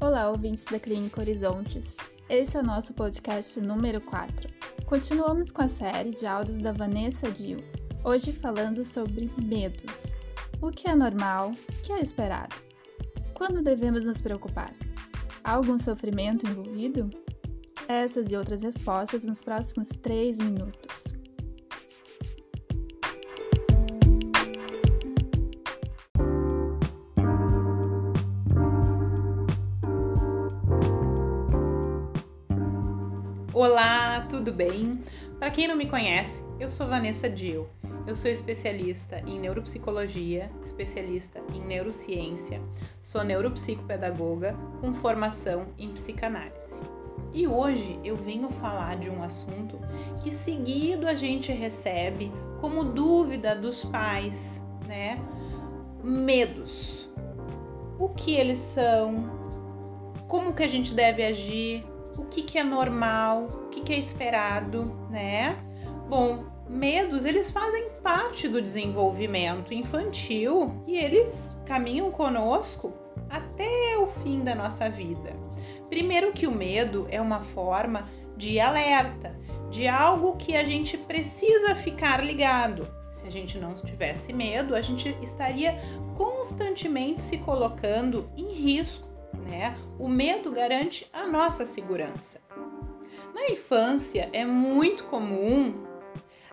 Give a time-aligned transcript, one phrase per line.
[0.00, 1.94] Olá, ouvintes da Clínica Horizontes.
[2.30, 4.48] Esse é o nosso podcast número 4.
[4.86, 7.58] Continuamos com a série de áudios da Vanessa Dil,
[8.02, 10.14] hoje falando sobre medos.
[10.62, 12.56] O que é normal, o que é esperado?
[13.34, 14.72] Quando devemos nos preocupar?
[15.44, 17.10] Há algum sofrimento envolvido?
[17.86, 21.19] Essas e outras respostas nos próximos 3 minutos.
[33.62, 35.04] Olá, tudo bem?
[35.38, 37.68] Para quem não me conhece, eu sou Vanessa Dill.
[38.06, 42.58] Eu sou especialista em neuropsicologia, especialista em neurociência,
[43.02, 46.80] sou neuropsicopedagoga com formação em psicanálise.
[47.34, 49.78] E hoje eu venho falar de um assunto
[50.22, 52.32] que seguido a gente recebe
[52.62, 55.18] como dúvida dos pais, né?
[56.02, 57.10] Medos.
[57.98, 59.38] O que eles são?
[60.28, 61.89] Como que a gente deve agir?
[62.20, 65.56] O que, que é normal, o que, que é esperado, né?
[66.08, 72.92] Bom, medos eles fazem parte do desenvolvimento infantil e eles caminham conosco
[73.28, 75.34] até o fim da nossa vida.
[75.88, 78.04] Primeiro que o medo é uma forma
[78.36, 79.34] de alerta,
[79.70, 82.88] de algo que a gente precisa ficar ligado.
[83.12, 85.78] Se a gente não tivesse medo, a gente estaria
[86.16, 89.09] constantemente se colocando em risco
[89.50, 89.76] né?
[89.98, 92.40] O medo garante a nossa segurança.
[93.34, 95.74] Na infância é muito comum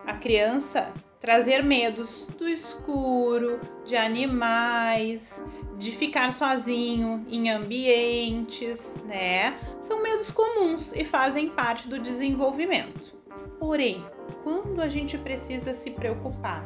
[0.06, 5.42] a criança trazer medos do escuro, de animais,
[5.78, 9.58] de ficar sozinho em ambientes, né?
[9.82, 13.16] São medos comuns e fazem parte do desenvolvimento.
[13.60, 14.04] Porém,
[14.44, 16.64] quando a gente precisa se preocupar?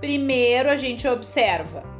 [0.00, 1.99] Primeiro a gente observa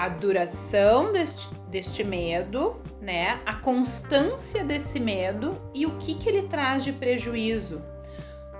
[0.00, 3.38] a duração deste, deste medo, né?
[3.44, 7.82] A constância desse medo e o que, que ele traz de prejuízo.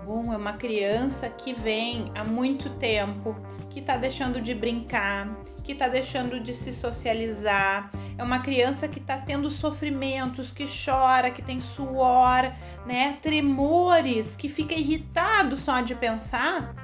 [0.05, 3.35] Bom, é uma criança que vem há muito tempo,
[3.71, 5.35] que está deixando de brincar,
[5.65, 7.91] que está deixando de se socializar.
[8.19, 12.53] É uma criança que está tendo sofrimentos, que chora, que tem suor,
[12.85, 13.17] né?
[13.23, 16.75] Tremores, que fica irritado só de pensar.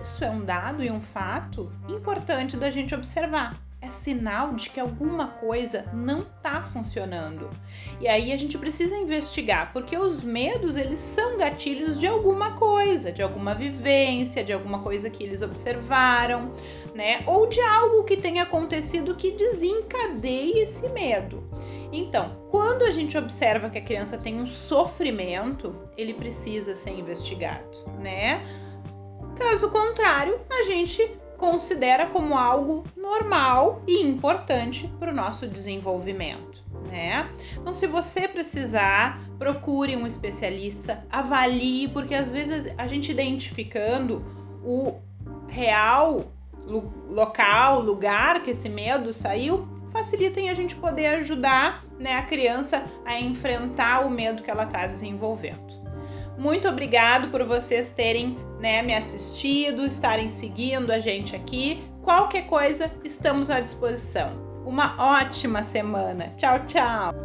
[0.00, 4.78] Isso é um dado e um fato importante da gente observar é sinal de que
[4.78, 7.48] alguma coisa não está funcionando.
[7.98, 13.10] E aí a gente precisa investigar, porque os medos eles são gatilhos de alguma coisa,
[13.10, 16.52] de alguma vivência, de alguma coisa que eles observaram,
[16.94, 17.24] né?
[17.26, 21.42] Ou de algo que tenha acontecido que desencadeie esse medo.
[21.90, 27.84] Então, quando a gente observa que a criança tem um sofrimento, ele precisa ser investigado,
[27.98, 28.42] né?
[29.36, 36.62] Caso contrário, a gente considera como algo normal e importante para o nosso desenvolvimento.
[36.86, 37.30] Né?
[37.56, 44.22] Então, se você precisar, procure um especialista, avalie, porque às vezes a gente identificando
[44.62, 45.00] o
[45.48, 46.30] real
[47.08, 52.84] local, lugar que esse medo saiu, facilita em a gente poder ajudar né, a criança
[53.04, 55.79] a enfrentar o medo que ela está desenvolvendo.
[56.40, 61.84] Muito obrigado por vocês terem né, me assistido, estarem seguindo a gente aqui.
[62.02, 64.32] Qualquer coisa, estamos à disposição.
[64.64, 66.32] Uma ótima semana.
[66.38, 67.19] Tchau, tchau!